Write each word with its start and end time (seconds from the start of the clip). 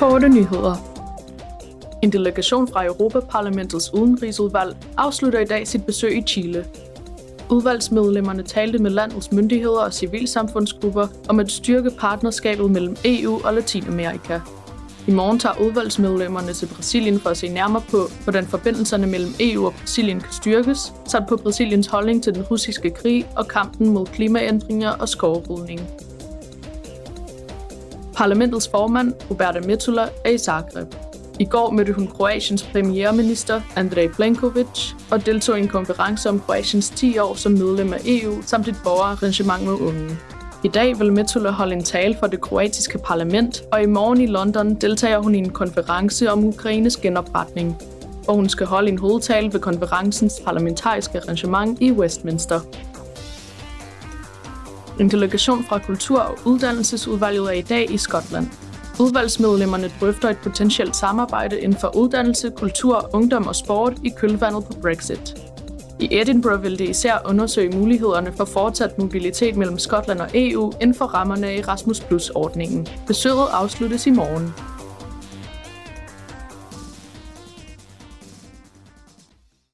Korte 0.00 0.28
nyheder. 0.28 0.76
En 2.02 2.12
delegation 2.12 2.68
fra 2.68 2.84
Europaparlamentets 2.84 3.94
udenrigsudvalg 3.94 4.76
afslutter 4.96 5.40
i 5.40 5.44
dag 5.44 5.68
sit 5.68 5.86
besøg 5.86 6.16
i 6.16 6.22
Chile. 6.22 6.66
Udvalgsmedlemmerne 7.50 8.42
talte 8.42 8.78
med 8.78 8.90
landets 8.90 9.32
myndigheder 9.32 9.80
og 9.80 9.92
civilsamfundsgrupper 9.92 11.06
om 11.28 11.40
at 11.40 11.50
styrke 11.50 11.90
partnerskabet 11.98 12.70
mellem 12.70 12.96
EU 13.04 13.40
og 13.44 13.54
Latinamerika. 13.54 14.40
I 15.06 15.10
morgen 15.10 15.38
tager 15.38 15.60
udvalgsmedlemmerne 15.60 16.52
til 16.52 16.66
Brasilien 16.66 17.20
for 17.20 17.30
at 17.30 17.36
se 17.36 17.48
nærmere 17.48 17.82
på, 17.90 17.98
hvordan 18.24 18.46
forbindelserne 18.46 19.06
mellem 19.06 19.34
EU 19.40 19.66
og 19.66 19.74
Brasilien 19.80 20.20
kan 20.20 20.32
styrkes, 20.32 20.92
samt 21.06 21.28
på 21.28 21.36
Brasiliens 21.36 21.86
holdning 21.86 22.22
til 22.22 22.34
den 22.34 22.42
russiske 22.42 22.90
krig 22.90 23.26
og 23.36 23.48
kampen 23.48 23.88
mod 23.88 24.06
klimaændringer 24.06 24.90
og 24.90 25.08
skovrydning. 25.08 25.80
Parlamentets 28.20 28.68
formand, 28.68 29.12
Roberta 29.30 29.60
Metula, 29.60 30.08
er 30.24 30.30
i 30.30 30.38
Zagreb. 30.38 30.94
I 31.38 31.44
går 31.44 31.70
mødte 31.70 31.92
hun 31.92 32.06
Kroatiens 32.06 32.62
premierminister, 32.62 33.60
Andrej 33.76 34.08
Plenković, 34.08 34.94
og 35.10 35.26
deltog 35.26 35.58
i 35.58 35.62
en 35.62 35.68
konference 35.68 36.28
om 36.28 36.40
Kroatiens 36.40 36.90
10 36.90 37.18
år 37.18 37.34
som 37.34 37.52
medlem 37.52 37.92
af 37.92 37.98
EU, 38.04 38.42
samt 38.42 38.68
et 38.68 38.76
borgerarrangement 38.84 39.64
med 39.64 39.72
unge. 39.72 40.16
I 40.64 40.68
dag 40.68 40.98
vil 40.98 41.12
Metula 41.12 41.50
holde 41.50 41.72
en 41.72 41.84
tale 41.84 42.16
for 42.18 42.26
det 42.26 42.40
kroatiske 42.40 42.98
parlament, 42.98 43.62
og 43.72 43.82
i 43.82 43.86
morgen 43.86 44.20
i 44.20 44.26
London 44.26 44.74
deltager 44.74 45.18
hun 45.18 45.34
i 45.34 45.38
en 45.38 45.50
konference 45.50 46.30
om 46.30 46.44
Ukraines 46.44 46.96
genopretning, 46.96 47.76
hvor 48.24 48.34
hun 48.34 48.48
skal 48.48 48.66
holde 48.66 48.88
en 48.88 48.98
hovedtale 48.98 49.52
ved 49.52 49.60
konferencens 49.60 50.42
parlamentariske 50.44 51.18
arrangement 51.18 51.78
i 51.80 51.92
Westminster. 51.92 52.60
En 55.00 55.10
delegation 55.10 55.64
fra 55.64 55.78
Kultur- 55.78 56.20
og 56.20 56.38
Uddannelsesudvalget 56.44 57.44
er 57.44 57.52
i 57.52 57.60
dag 57.60 57.90
i 57.90 57.96
Skotland. 57.96 58.46
Udvalgsmedlemmerne 59.00 59.90
drøfter 60.00 60.28
et 60.28 60.38
potentielt 60.38 60.96
samarbejde 60.96 61.60
inden 61.60 61.80
for 61.80 61.96
uddannelse, 61.96 62.50
kultur, 62.50 63.10
ungdom 63.12 63.46
og 63.46 63.56
sport 63.56 63.92
i 64.04 64.08
kølvandet 64.16 64.64
på 64.64 64.72
Brexit. 64.82 65.34
I 66.00 66.08
Edinburgh 66.10 66.62
vil 66.62 66.78
det 66.78 66.88
især 66.88 67.18
undersøge 67.24 67.76
mulighederne 67.78 68.32
for 68.36 68.44
fortsat 68.44 68.98
mobilitet 68.98 69.56
mellem 69.56 69.78
Skotland 69.78 70.20
og 70.20 70.28
EU 70.34 70.72
inden 70.80 70.94
for 70.94 71.04
rammerne 71.04 71.46
af 71.46 71.58
Erasmus 71.58 72.00
Plus-ordningen. 72.00 72.86
Besøget 73.06 73.48
afsluttes 73.52 74.06
i 74.06 74.10
morgen. 74.10 74.54